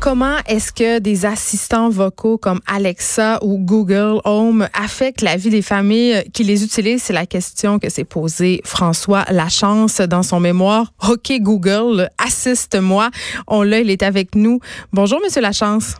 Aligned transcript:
Comment 0.00 0.36
est-ce 0.46 0.70
que 0.70 0.98
des 0.98 1.24
assistants 1.24 1.88
vocaux 1.88 2.36
comme 2.36 2.60
Alexa 2.66 3.38
ou 3.42 3.56
Google 3.56 4.20
Home 4.26 4.68
affectent 4.74 5.22
la 5.22 5.38
vie 5.38 5.48
des 5.48 5.62
familles 5.62 6.24
qui 6.34 6.44
les 6.44 6.62
utilisent? 6.62 7.04
C'est 7.04 7.14
la 7.14 7.24
question 7.24 7.78
que 7.78 7.88
s'est 7.88 8.04
posée 8.04 8.60
François 8.66 9.24
Lachance 9.30 10.02
dans 10.02 10.22
son 10.22 10.40
mémoire. 10.40 10.92
OK 11.08 11.32
Google, 11.40 12.10
assiste-moi. 12.18 13.08
On 13.46 13.62
l'a, 13.62 13.80
il 13.80 13.88
est 13.88 14.02
avec 14.02 14.34
nous. 14.34 14.60
Bonjour, 14.92 15.20
Monsieur 15.24 15.40
Lachance. 15.40 15.94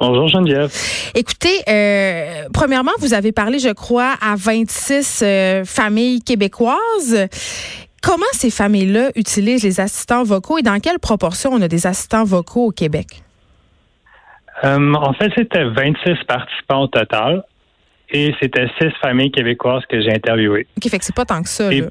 Bonjour 0.00 0.26
Geneviève. 0.26 0.74
Écoutez, 1.14 1.60
euh, 1.68 2.48
premièrement, 2.52 2.90
vous 2.98 3.14
avez 3.14 3.30
parlé, 3.30 3.60
je 3.60 3.72
crois, 3.72 4.16
à 4.20 4.34
26 4.34 5.20
euh, 5.22 5.64
familles 5.64 6.20
québécoises. 6.20 7.28
Comment 8.02 8.24
ces 8.32 8.50
familles-là 8.50 9.10
utilisent 9.14 9.62
les 9.62 9.80
assistants 9.80 10.24
vocaux 10.24 10.58
et 10.58 10.62
dans 10.62 10.78
quelle 10.80 10.98
proportion 10.98 11.50
on 11.52 11.62
a 11.62 11.68
des 11.68 11.86
assistants 11.86 12.24
vocaux 12.24 12.66
au 12.66 12.70
Québec? 12.72 13.22
Euh, 14.64 14.94
en 14.94 15.12
fait, 15.14 15.32
c'était 15.36 15.64
26 15.64 16.24
participants 16.26 16.82
au 16.82 16.86
total 16.88 17.44
et 18.10 18.34
c'était 18.40 18.66
six 18.80 18.90
familles 19.00 19.30
québécoises 19.30 19.84
que 19.88 20.00
j'ai 20.00 20.12
interviewées. 20.12 20.66
OK, 20.76 20.90
fait 20.90 20.98
que 20.98 21.04
c'est 21.04 21.14
pas 21.14 21.24
tant 21.24 21.42
que 21.42 21.48
ça. 21.48 21.70
là. 21.70 21.86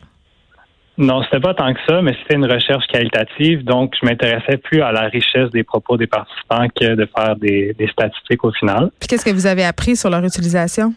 Non, 0.98 1.24
c'était 1.24 1.40
pas 1.40 1.54
tant 1.54 1.74
que 1.74 1.80
ça, 1.88 2.02
mais 2.02 2.16
c'était 2.22 2.36
une 2.36 2.46
recherche 2.46 2.86
qualitative, 2.88 3.64
donc 3.64 3.96
je 4.00 4.06
m'intéressais 4.06 4.58
plus 4.58 4.82
à 4.82 4.92
la 4.92 5.08
richesse 5.08 5.50
des 5.52 5.64
propos 5.64 5.98
des 5.98 6.06
participants 6.06 6.68
que 6.80 6.96
de 6.96 7.10
faire 7.18 7.36
des, 7.38 7.74
des 7.74 7.88
statistiques 7.88 8.44
au 8.44 8.52
final. 8.52 8.92
Puis 9.00 9.08
qu'est-ce 9.08 9.26
que 9.26 9.32
vous 9.32 9.48
avez 9.48 9.64
appris 9.64 9.96
sur 9.96 10.10
leur 10.10 10.24
utilisation? 10.24 10.94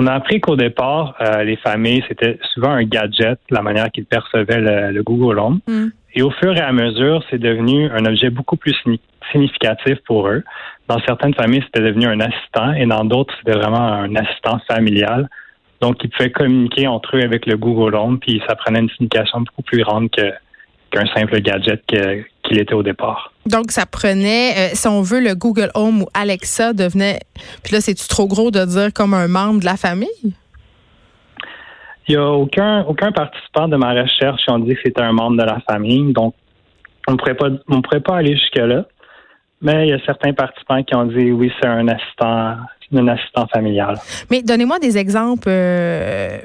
On 0.00 0.06
a 0.06 0.12
appris 0.12 0.40
qu'au 0.40 0.54
départ, 0.54 1.16
euh, 1.20 1.42
les 1.42 1.56
familles, 1.56 2.04
c'était 2.06 2.38
souvent 2.54 2.70
un 2.70 2.84
gadget, 2.84 3.40
la 3.50 3.62
manière 3.62 3.90
qu'ils 3.90 4.04
percevaient 4.04 4.60
le, 4.60 4.92
le 4.92 5.02
Google 5.02 5.40
Home. 5.40 5.58
Hmm. 5.66 5.88
Et 6.14 6.22
au 6.22 6.30
fur 6.30 6.56
et 6.56 6.60
à 6.60 6.70
mesure, 6.70 7.24
c'est 7.28 7.40
devenu 7.40 7.90
un 7.90 8.04
objet 8.06 8.30
beaucoup 8.30 8.56
plus 8.56 8.74
signi- 8.84 9.00
significatif 9.32 9.96
pour 10.06 10.28
eux. 10.28 10.44
Dans 10.86 11.00
certaines 11.00 11.34
familles, 11.34 11.64
c'était 11.66 11.84
devenu 11.84 12.06
un 12.06 12.20
assistant 12.20 12.72
et 12.74 12.86
dans 12.86 13.04
d'autres, 13.04 13.34
c'était 13.38 13.58
vraiment 13.58 13.82
un 13.82 14.14
assistant 14.14 14.60
familial. 14.70 15.28
Donc, 15.80 15.96
ils 16.04 16.10
pouvaient 16.10 16.30
communiquer 16.30 16.86
entre 16.86 17.16
eux 17.16 17.22
avec 17.22 17.44
le 17.46 17.56
Google 17.56 17.96
Home, 17.96 18.20
puis 18.20 18.40
ça 18.48 18.54
prenait 18.54 18.78
une 18.78 18.90
signification 18.90 19.40
beaucoup 19.40 19.62
plus 19.62 19.82
grande 19.82 20.10
que 20.10 20.30
qu'un 20.92 21.06
simple 21.06 21.40
gadget 21.40 21.82
que- 21.88 22.22
qu'il 22.48 22.58
était 22.58 22.74
au 22.74 22.82
départ. 22.82 23.32
Donc, 23.46 23.70
ça 23.70 23.86
prenait, 23.86 24.52
euh, 24.56 24.70
si 24.72 24.88
on 24.88 25.02
veut, 25.02 25.20
le 25.20 25.34
Google 25.34 25.70
Home 25.74 26.02
ou 26.02 26.06
Alexa 26.14 26.72
devenait, 26.72 27.20
puis 27.62 27.74
là, 27.74 27.80
c'est-tu 27.80 28.08
trop 28.08 28.26
gros 28.26 28.50
de 28.50 28.64
dire 28.64 28.92
comme 28.92 29.14
un 29.14 29.28
membre 29.28 29.60
de 29.60 29.66
la 29.66 29.76
famille? 29.76 30.08
Il 32.08 32.12
n'y 32.12 32.16
a 32.16 32.30
aucun, 32.30 32.84
aucun 32.84 33.12
participant 33.12 33.68
de 33.68 33.76
ma 33.76 33.92
recherche 33.92 34.42
qui 34.44 34.50
ont 34.50 34.58
dit 34.58 34.74
que 34.74 34.80
c'était 34.82 35.02
un 35.02 35.12
membre 35.12 35.36
de 35.36 35.44
la 35.44 35.60
famille. 35.70 36.12
Donc, 36.12 36.34
on 37.06 37.12
ne 37.12 37.16
pourrait 37.16 37.34
pas, 37.34 37.48
on 37.68 37.82
pourrait 37.82 38.00
pas 38.00 38.16
aller 38.16 38.34
jusque-là. 38.36 38.86
Mais 39.60 39.86
il 39.86 39.90
y 39.90 39.92
a 39.92 39.98
certains 40.06 40.32
participants 40.32 40.82
qui 40.82 40.94
ont 40.94 41.04
dit 41.04 41.32
oui, 41.32 41.52
c'est 41.60 41.68
un 41.68 41.88
assistant, 41.88 42.56
un 42.94 43.08
assistant 43.08 43.46
familial. 43.52 43.98
Mais 44.30 44.42
donnez-moi 44.42 44.78
des 44.78 44.96
exemples, 44.96 45.48
euh, 45.48 46.38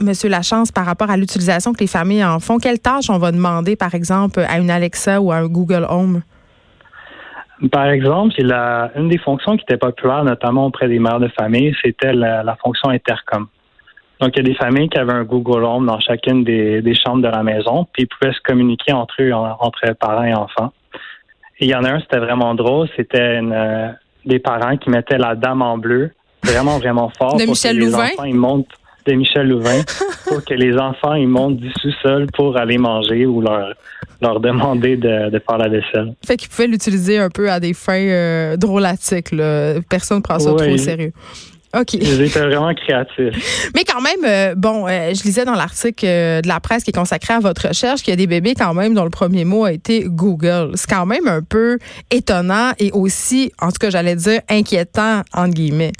Monsieur 0.00 0.28
Lachance, 0.28 0.72
par 0.72 0.86
rapport 0.86 1.10
à 1.10 1.16
l'utilisation 1.16 1.72
que 1.72 1.78
les 1.80 1.86
familles 1.86 2.24
en 2.24 2.40
font. 2.40 2.58
Quelles 2.58 2.80
tâches 2.80 3.10
on 3.10 3.18
va 3.18 3.30
demander, 3.32 3.76
par 3.76 3.94
exemple, 3.94 4.40
à 4.48 4.58
une 4.58 4.70
Alexa 4.70 5.20
ou 5.20 5.30
à 5.30 5.36
un 5.36 5.46
Google 5.46 5.86
Home? 5.88 6.22
Par 7.70 7.86
exemple, 7.88 8.34
il 8.38 8.52
a, 8.52 8.90
une 8.96 9.08
des 9.08 9.18
fonctions 9.18 9.56
qui 9.56 9.62
était 9.62 9.76
populaire, 9.76 10.24
notamment 10.24 10.66
auprès 10.66 10.88
des 10.88 10.98
mères 10.98 11.20
de 11.20 11.28
famille, 11.28 11.74
c'était 11.82 12.12
la, 12.12 12.42
la 12.42 12.56
fonction 12.56 12.90
intercom. 12.90 13.46
Donc, 14.20 14.32
il 14.34 14.38
y 14.38 14.40
a 14.40 14.42
des 14.42 14.54
familles 14.56 14.88
qui 14.88 14.98
avaient 14.98 15.12
un 15.12 15.24
Google 15.24 15.64
Home 15.64 15.86
dans 15.86 16.00
chacune 16.00 16.42
des, 16.44 16.82
des 16.82 16.94
chambres 16.94 17.22
de 17.22 17.28
la 17.28 17.42
maison, 17.42 17.86
puis 17.92 18.02
ils 18.02 18.06
pouvaient 18.08 18.32
se 18.34 18.40
communiquer 18.40 18.92
entre 18.92 19.14
eux, 19.20 19.32
en- 19.32 19.56
entre 19.60 19.92
parents 19.94 20.24
et 20.24 20.34
enfants. 20.34 20.72
Et 21.60 21.66
il 21.66 21.70
y 21.70 21.74
en 21.74 21.84
a 21.84 21.92
un, 21.92 22.00
c'était 22.00 22.18
vraiment 22.18 22.54
drôle, 22.54 22.88
c'était 22.96 23.40
euh, 23.40 23.88
des 24.26 24.40
parents 24.40 24.76
qui 24.76 24.90
mettaient 24.90 25.18
la 25.18 25.36
dame 25.36 25.62
en 25.62 25.78
bleu, 25.78 26.10
vraiment, 26.42 26.78
vraiment 26.78 27.10
fort. 27.16 27.36
De 27.38 27.44
pour 27.44 27.52
Michel 27.52 27.76
que 27.76 27.80
les 27.80 27.86
Louvain? 27.86 28.04
enfants, 28.12 28.24
ils 28.24 28.34
montent 28.34 28.66
de 29.06 29.12
Michel 29.12 29.48
Louvain, 29.48 29.82
pour 30.26 30.44
que 30.44 30.54
les 30.54 30.76
enfants, 30.76 31.14
ils 31.14 31.28
montent 31.28 31.56
du 31.56 31.70
sous-sol 31.80 32.26
pour 32.34 32.56
aller 32.56 32.78
manger 32.78 33.26
ou 33.26 33.40
leur, 33.40 33.74
leur 34.20 34.40
demander 34.40 34.96
de, 34.96 35.30
de 35.30 35.38
faire 35.38 35.58
la 35.58 35.68
vaisselle. 35.68 36.14
Fait 36.26 36.36
qu'ils 36.36 36.48
pouvaient 36.48 36.68
l'utiliser 36.68 37.18
un 37.18 37.30
peu 37.30 37.50
à 37.50 37.60
des 37.60 37.74
fins 37.74 37.94
euh, 37.94 38.56
drôlatiques. 38.56 39.32
Là. 39.32 39.74
Personne 39.88 40.18
ne 40.18 40.22
prend 40.22 40.38
ça 40.38 40.52
trop 40.54 40.68
au 40.68 40.76
sérieux. 40.76 41.12
OK. 41.78 41.94
Ils 41.94 42.22
étaient 42.22 42.40
vraiment 42.40 42.72
créatifs. 42.74 43.70
Mais 43.74 43.84
quand 43.84 44.00
même, 44.00 44.24
euh, 44.24 44.54
bon, 44.54 44.86
euh, 44.86 45.12
je 45.12 45.22
lisais 45.24 45.44
dans 45.44 45.54
l'article 45.54 46.06
euh, 46.06 46.40
de 46.40 46.48
la 46.48 46.60
presse 46.60 46.84
qui 46.84 46.90
est 46.90 46.96
consacré 46.96 47.34
à 47.34 47.40
votre 47.40 47.68
recherche 47.68 48.02
qu'il 48.02 48.12
y 48.12 48.14
a 48.14 48.16
des 48.16 48.26
bébés 48.26 48.54
quand 48.54 48.74
même 48.74 48.94
dont 48.94 49.04
le 49.04 49.10
premier 49.10 49.44
mot 49.44 49.64
a 49.64 49.72
été 49.72 50.04
Google. 50.06 50.72
C'est 50.74 50.88
quand 50.88 51.06
même 51.06 51.26
un 51.26 51.42
peu 51.42 51.78
étonnant 52.10 52.72
et 52.78 52.92
aussi, 52.92 53.52
en 53.60 53.68
tout 53.68 53.78
cas, 53.80 53.90
j'allais 53.90 54.16
dire 54.16 54.40
inquiétant, 54.48 55.22
entre 55.32 55.54
guillemets. 55.54 55.92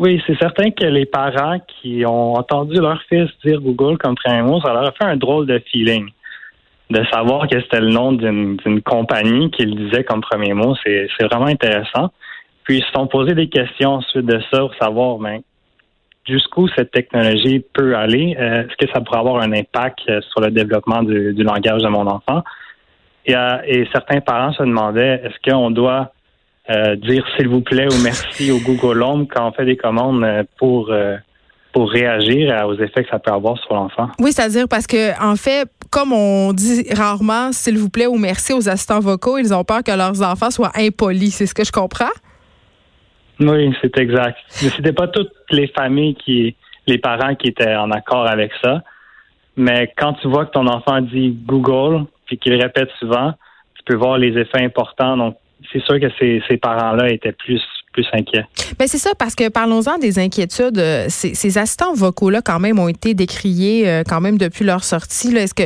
Oui, 0.00 0.18
c'est 0.26 0.38
certain 0.38 0.70
que 0.70 0.86
les 0.86 1.04
parents 1.04 1.58
qui 1.66 2.06
ont 2.06 2.32
entendu 2.32 2.80
leur 2.80 3.02
fils 3.02 3.28
dire 3.44 3.60
Google 3.60 3.98
comme 3.98 4.14
premier 4.14 4.40
mot, 4.40 4.58
ça 4.62 4.72
leur 4.72 4.88
a 4.88 4.92
fait 4.92 5.04
un 5.04 5.18
drôle 5.18 5.46
de 5.46 5.62
feeling. 5.70 6.08
De 6.88 7.04
savoir 7.12 7.46
que 7.46 7.60
c'était 7.60 7.82
le 7.82 7.90
nom 7.90 8.12
d'une 8.12 8.80
compagnie 8.82 9.50
qu'il 9.50 9.76
disait 9.76 10.02
comme 10.02 10.22
premier 10.22 10.54
mot, 10.54 10.74
c'est 10.82 11.06
vraiment 11.20 11.48
intéressant. 11.48 12.10
Puis 12.64 12.78
ils 12.78 12.82
se 12.82 12.90
sont 12.92 13.08
posé 13.08 13.34
des 13.34 13.50
questions 13.50 13.96
ensuite 13.96 14.24
de 14.24 14.40
ça 14.50 14.60
pour 14.60 14.74
savoir 14.80 15.18
ben, 15.18 15.42
jusqu'où 16.26 16.66
cette 16.68 16.92
technologie 16.92 17.62
peut 17.74 17.94
aller. 17.94 18.34
Euh, 18.40 18.64
Est-ce 18.64 18.76
que 18.78 18.90
ça 18.94 19.02
pourrait 19.02 19.18
avoir 19.18 19.42
un 19.42 19.52
impact 19.52 19.98
euh, 20.08 20.22
sur 20.30 20.40
le 20.40 20.50
développement 20.50 21.02
du, 21.02 21.34
langage 21.42 21.82
de 21.82 21.88
mon 21.88 22.06
enfant? 22.06 22.42
Euh, 23.28 23.58
et 23.66 23.86
certains 23.92 24.22
parents 24.22 24.54
se 24.54 24.62
demandaient 24.62 25.20
est-ce 25.24 25.50
qu'on 25.50 25.70
doit 25.70 26.10
euh, 26.70 26.96
dire 26.96 27.24
s'il 27.36 27.48
vous 27.48 27.62
plaît 27.62 27.86
ou 27.92 28.02
merci 28.02 28.50
au 28.52 28.58
Google 28.58 29.02
Home 29.02 29.26
quand 29.26 29.48
on 29.48 29.52
fait 29.52 29.64
des 29.64 29.76
commandes 29.76 30.22
euh, 30.22 30.44
pour 30.58 30.90
euh, 30.90 31.16
pour 31.72 31.90
réagir 31.90 32.66
aux 32.66 32.74
effets 32.74 33.04
que 33.04 33.10
ça 33.10 33.18
peut 33.18 33.30
avoir 33.30 33.56
sur 33.58 33.74
l'enfant. 33.74 34.08
Oui, 34.18 34.32
c'est-à-dire 34.32 34.66
parce 34.68 34.88
que, 34.88 35.12
en 35.22 35.36
fait, 35.36 35.68
comme 35.90 36.12
on 36.12 36.52
dit 36.52 36.84
rarement, 36.92 37.52
s'il 37.52 37.78
vous 37.78 37.90
plaît 37.90 38.08
ou 38.08 38.16
merci 38.16 38.52
aux 38.52 38.68
assistants 38.68 38.98
vocaux, 38.98 39.38
ils 39.38 39.54
ont 39.54 39.62
peur 39.62 39.84
que 39.84 39.92
leurs 39.92 40.20
enfants 40.22 40.50
soient 40.50 40.72
impolis. 40.76 41.30
C'est 41.30 41.46
ce 41.46 41.54
que 41.54 41.64
je 41.64 41.70
comprends? 41.70 42.10
Oui, 43.38 43.72
c'est 43.80 43.96
exact. 43.98 44.36
Mais 44.62 44.68
c'était 44.70 44.92
pas 44.92 45.06
toutes 45.08 45.32
les 45.50 45.68
familles 45.68 46.16
qui, 46.16 46.56
les 46.88 46.98
parents 46.98 47.34
qui 47.36 47.48
étaient 47.48 47.76
en 47.76 47.90
accord 47.92 48.26
avec 48.26 48.50
ça. 48.62 48.82
Mais 49.56 49.92
quand 49.96 50.14
tu 50.14 50.28
vois 50.28 50.46
que 50.46 50.52
ton 50.52 50.66
enfant 50.66 51.00
dit 51.00 51.36
Google 51.46 52.04
puis 52.26 52.36
qu'il 52.38 52.54
répète 52.60 52.90
souvent, 52.98 53.32
tu 53.76 53.82
peux 53.84 53.96
voir 53.96 54.18
les 54.18 54.36
effets 54.38 54.62
importants. 54.62 55.16
Donc, 55.16 55.36
c'est 55.72 55.82
sûr 55.82 56.00
que 56.00 56.06
ces, 56.18 56.42
ces 56.48 56.56
parents-là 56.56 57.10
étaient 57.10 57.32
plus 57.32 57.60
plus 57.92 58.06
inquiets. 58.12 58.44
Ben 58.78 58.86
c'est 58.86 58.98
ça, 58.98 59.10
parce 59.18 59.34
que 59.34 59.48
parlons-en 59.48 59.98
des 59.98 60.20
inquiétudes. 60.20 60.78
euh, 60.78 61.06
Ces, 61.08 61.34
ces 61.34 61.58
assistants 61.58 61.92
vocaux-là, 61.92 62.40
quand 62.40 62.60
même, 62.60 62.78
ont 62.78 62.86
été 62.86 63.14
décriés 63.14 63.88
euh, 63.88 64.04
quand 64.08 64.20
même 64.20 64.38
depuis 64.38 64.64
leur 64.64 64.84
sortie. 64.84 65.36
Est-ce 65.36 65.54
que, 65.54 65.64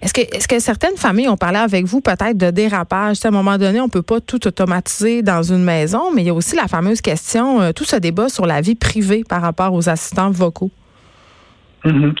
est-ce 0.00 0.14
que, 0.14 0.22
est-ce 0.22 0.48
que 0.48 0.58
certaines 0.58 0.96
familles 0.96 1.28
ont 1.28 1.36
parlé 1.36 1.58
avec 1.58 1.84
vous 1.84 2.00
peut-être 2.00 2.38
de 2.38 2.50
dérapage? 2.50 3.18
À 3.22 3.28
un 3.28 3.30
moment 3.30 3.58
donné, 3.58 3.78
on 3.82 3.90
peut 3.90 4.00
pas 4.00 4.22
tout 4.22 4.46
automatiser 4.46 5.20
dans 5.20 5.42
une 5.42 5.64
maison, 5.64 6.14
mais 6.14 6.22
il 6.22 6.26
y 6.28 6.30
a 6.30 6.34
aussi 6.34 6.56
la 6.56 6.66
fameuse 6.66 7.02
question, 7.02 7.60
euh, 7.60 7.72
tout 7.72 7.84
ce 7.84 7.96
débat 7.96 8.30
sur 8.30 8.46
la 8.46 8.62
vie 8.62 8.74
privée 8.74 9.22
par 9.28 9.42
rapport 9.42 9.74
aux 9.74 9.86
assistants 9.90 10.30
vocaux. 10.30 10.70
Mhm. 11.84 12.14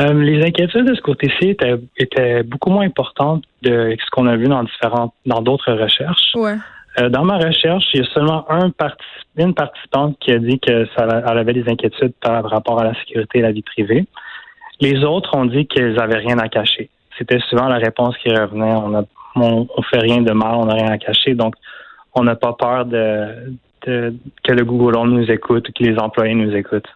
Euh, 0.00 0.12
les 0.12 0.44
inquiétudes 0.44 0.86
de 0.86 0.94
ce 0.94 1.00
côté-ci 1.00 1.50
étaient, 1.50 1.76
étaient 1.98 2.42
beaucoup 2.42 2.70
moins 2.70 2.84
importantes 2.84 3.44
de 3.62 3.94
ce 3.98 4.10
qu'on 4.10 4.26
a 4.26 4.36
vu 4.36 4.46
dans 4.46 4.64
différentes, 4.64 5.14
dans 5.24 5.40
d'autres 5.40 5.72
recherches. 5.72 6.32
Ouais. 6.34 6.56
Euh, 7.00 7.08
dans 7.08 7.24
ma 7.24 7.38
recherche, 7.38 7.84
il 7.94 8.00
y 8.00 8.04
a 8.04 8.08
seulement 8.12 8.44
un 8.50 8.70
particip- 8.70 9.26
une 9.36 9.54
participante 9.54 10.16
qui 10.20 10.32
a 10.32 10.38
dit 10.38 10.58
que 10.60 10.86
ça, 10.96 11.06
elle 11.28 11.38
avait 11.38 11.52
des 11.52 11.68
inquiétudes 11.68 12.12
par 12.20 12.44
rapport 12.48 12.80
à 12.80 12.84
la 12.84 12.94
sécurité 12.94 13.38
et 13.38 13.42
la 13.42 13.52
vie 13.52 13.62
privée. 13.62 14.04
Les 14.80 15.04
autres 15.04 15.36
ont 15.36 15.44
dit 15.44 15.66
qu'ils 15.66 15.98
avaient 16.00 16.18
rien 16.18 16.38
à 16.38 16.48
cacher. 16.48 16.88
C'était 17.16 17.38
souvent 17.48 17.68
la 17.68 17.76
réponse 17.78 18.16
qui 18.18 18.28
revenait. 18.30 18.74
On 18.74 18.94
a, 18.96 19.04
on, 19.36 19.66
on 19.76 19.82
fait 19.82 19.98
rien 19.98 20.22
de 20.22 20.32
mal, 20.32 20.54
on 20.56 20.66
n'a 20.66 20.74
rien 20.74 20.90
à 20.90 20.98
cacher, 20.98 21.34
donc 21.34 21.54
on 22.14 22.22
n'a 22.24 22.34
pas 22.36 22.52
peur 22.52 22.84
de, 22.86 23.56
de- 23.86 24.14
que 24.42 24.52
le 24.52 24.64
Google 24.64 24.96
Home 24.96 25.12
nous 25.14 25.30
écoute 25.30 25.68
ou 25.68 25.72
que 25.72 25.84
les 25.84 25.98
employés 25.98 26.34
nous 26.34 26.54
écoutent. 26.54 26.88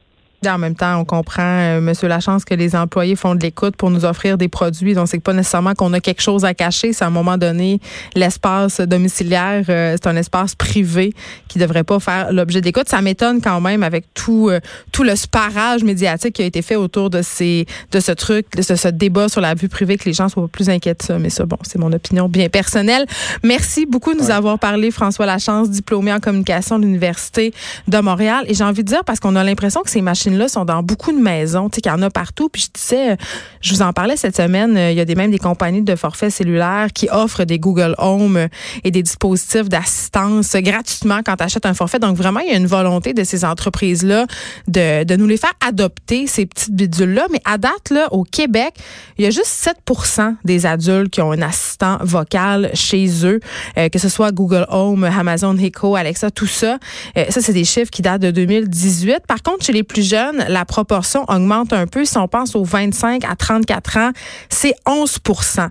En 0.46 0.56
même 0.58 0.76
temps, 0.76 1.00
on 1.00 1.04
comprend, 1.04 1.42
euh, 1.42 1.80
Monsieur 1.80 2.06
Lachance, 2.06 2.44
que 2.44 2.54
les 2.54 2.76
employés 2.76 3.16
font 3.16 3.34
de 3.34 3.40
l'écoute 3.40 3.74
pour 3.76 3.90
nous 3.90 4.04
offrir 4.04 4.38
des 4.38 4.46
produits. 4.48 4.94
Donc, 4.94 5.08
c'est 5.08 5.18
pas 5.18 5.32
nécessairement 5.32 5.74
qu'on 5.74 5.92
a 5.92 6.00
quelque 6.00 6.22
chose 6.22 6.44
à 6.44 6.54
cacher. 6.54 6.92
C'est 6.92 7.02
à 7.02 7.08
un 7.08 7.10
moment 7.10 7.36
donné, 7.36 7.80
l'espace 8.14 8.80
domiciliaire, 8.80 9.64
euh, 9.68 9.96
c'est 10.00 10.08
un 10.08 10.14
espace 10.16 10.54
privé 10.54 11.12
qui 11.48 11.58
devrait 11.58 11.82
pas 11.82 11.98
faire 11.98 12.32
l'objet 12.32 12.60
d'écoute. 12.60 12.88
Ça 12.88 13.02
m'étonne 13.02 13.40
quand 13.40 13.60
même 13.60 13.82
avec 13.82 14.04
tout 14.14 14.48
euh, 14.48 14.60
tout 14.92 15.02
le 15.02 15.16
sparage 15.16 15.82
médiatique 15.82 16.34
qui 16.34 16.42
a 16.42 16.46
été 16.46 16.62
fait 16.62 16.76
autour 16.76 17.10
de 17.10 17.20
ces 17.22 17.66
de 17.90 17.98
ce 17.98 18.12
truc, 18.12 18.46
de 18.56 18.62
ce, 18.62 18.76
ce 18.76 18.88
débat 18.88 19.28
sur 19.28 19.40
la 19.40 19.54
vie 19.54 19.68
privée, 19.68 19.96
que 19.98 20.04
les 20.04 20.12
gens 20.12 20.28
soient 20.28 20.46
plus 20.48 20.68
inquiets 20.70 20.94
de 20.94 21.02
ça. 21.02 21.18
Mais 21.18 21.30
ça, 21.30 21.46
bon, 21.46 21.58
c'est 21.62 21.78
mon 21.78 21.92
opinion 21.92 22.28
bien 22.28 22.48
personnelle. 22.48 23.06
Merci 23.42 23.86
beaucoup 23.86 24.12
de 24.14 24.18
nous 24.18 24.26
Ouais. 24.28 24.32
avoir 24.34 24.58
parlé, 24.58 24.90
François 24.90 25.26
Lachance, 25.26 25.70
diplômé 25.70 26.12
en 26.12 26.20
communication 26.20 26.78
de 26.78 26.84
l'Université 26.84 27.52
de 27.88 27.98
Montréal. 27.98 28.44
Et 28.46 28.54
j'ai 28.54 28.64
envie 28.64 28.82
de 28.84 28.88
dire, 28.88 29.04
parce 29.04 29.20
qu'on 29.20 29.34
a 29.36 29.42
l'impression 29.42 29.80
que 29.82 29.90
ces 29.90 30.02
machines 30.02 30.27
machines-là 30.28 30.48
sont 30.48 30.64
dans 30.64 30.82
beaucoup 30.82 31.12
de 31.12 31.18
maisons, 31.18 31.68
tu 31.68 31.76
sais, 31.76 31.80
qu'il 31.80 31.92
y 31.92 31.94
en 31.94 32.02
a 32.02 32.10
partout. 32.10 32.48
Puis 32.48 32.68
je 32.68 32.80
disais, 32.80 33.16
je 33.60 33.74
vous 33.74 33.82
en 33.82 33.92
parlais 33.92 34.16
cette 34.16 34.36
semaine, 34.36 34.76
il 34.76 34.96
y 34.96 35.00
a 35.00 35.04
des, 35.04 35.14
même 35.14 35.30
des 35.30 35.38
compagnies 35.38 35.82
de 35.82 35.96
forfaits 35.96 36.30
cellulaires 36.30 36.88
qui 36.94 37.08
offrent 37.10 37.44
des 37.44 37.58
Google 37.58 37.94
Home 37.98 38.48
et 38.84 38.90
des 38.90 39.02
dispositifs 39.02 39.68
d'assistance 39.68 40.54
gratuitement 40.56 41.20
quand 41.24 41.36
tu 41.36 41.44
achètes 41.44 41.66
un 41.66 41.74
forfait. 41.74 41.98
Donc 41.98 42.16
vraiment, 42.16 42.40
il 42.40 42.50
y 42.50 42.54
a 42.54 42.56
une 42.56 42.66
volonté 42.66 43.14
de 43.14 43.24
ces 43.24 43.44
entreprises-là 43.44 44.26
de, 44.66 45.04
de 45.04 45.16
nous 45.16 45.26
les 45.26 45.36
faire 45.36 45.52
adopter, 45.66 46.26
ces 46.26 46.46
petites 46.46 46.74
bidules-là. 46.74 47.26
Mais 47.30 47.40
à 47.44 47.58
date, 47.58 47.90
là, 47.90 48.08
au 48.12 48.24
Québec, 48.24 48.74
il 49.18 49.24
y 49.24 49.26
a 49.26 49.30
juste 49.30 49.70
7% 49.88 50.36
des 50.44 50.66
adultes 50.66 51.10
qui 51.10 51.20
ont 51.20 51.32
un 51.32 51.42
assistant 51.42 51.98
vocal 52.00 52.70
chez 52.74 53.24
eux, 53.24 53.40
euh, 53.76 53.88
que 53.88 53.98
ce 53.98 54.08
soit 54.08 54.32
Google 54.32 54.66
Home, 54.68 55.04
Amazon 55.04 55.56
Echo, 55.56 55.96
Alexa, 55.96 56.30
tout 56.30 56.46
ça. 56.46 56.78
Euh, 57.16 57.24
ça, 57.28 57.40
c'est 57.40 57.52
des 57.52 57.64
chiffres 57.64 57.90
qui 57.90 58.02
datent 58.02 58.22
de 58.22 58.30
2018. 58.30 59.20
Par 59.26 59.42
contre, 59.42 59.64
chez 59.64 59.72
les 59.72 59.82
plus 59.82 60.08
jeunes, 60.08 60.17
la 60.48 60.64
proportion 60.64 61.24
augmente 61.28 61.72
un 61.72 61.86
peu. 61.86 62.04
Si 62.04 62.16
on 62.18 62.28
pense 62.28 62.54
aux 62.54 62.64
25 62.64 63.24
à 63.24 63.36
34 63.36 63.96
ans, 63.98 64.10
c'est 64.48 64.74
11% 64.86 65.68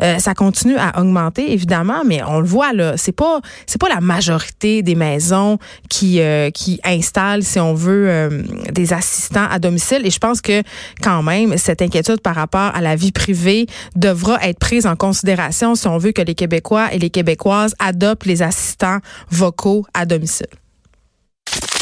euh, 0.00 0.18
Ça 0.18 0.34
continue 0.34 0.76
à 0.76 1.00
augmenter, 1.00 1.52
évidemment, 1.52 2.02
mais 2.04 2.22
on 2.22 2.40
le 2.40 2.46
voit 2.46 2.72
là, 2.72 2.96
c'est 2.96 3.12
pas 3.12 3.40
c'est 3.66 3.80
pas 3.80 3.88
la 3.88 4.00
majorité 4.00 4.82
des 4.82 4.94
maisons 4.94 5.58
qui 5.88 6.20
qui 6.54 6.80
installent, 6.84 7.42
si 7.42 7.58
on 7.58 7.74
veut, 7.74 8.44
des 8.72 8.92
assistants 8.92 9.46
à 9.50 9.58
domicile. 9.58 10.04
Et 10.04 10.10
je 10.10 10.18
pense 10.18 10.40
que 10.40 10.62
quand 11.02 11.22
même, 11.22 11.56
cette 11.56 11.82
inquiétude 11.82 12.20
par 12.20 12.34
rapport 12.34 12.74
à 12.74 12.80
la 12.80 12.96
vie 12.96 13.12
privée 13.12 13.66
devra 13.96 14.38
être 14.42 14.58
prise 14.58 14.86
en 14.86 14.96
considération 14.96 15.74
si 15.74 15.86
on 15.86 15.98
veut 15.98 16.12
que 16.12 16.22
les 16.22 16.34
Québécois 16.34 16.92
et 16.92 16.98
les 16.98 17.10
Québécoises 17.10 17.74
adoptent 17.78 18.26
les 18.26 18.42
assistants 18.42 18.98
vocaux 19.30 19.86
à 19.94 20.06
domicile. 20.06 20.46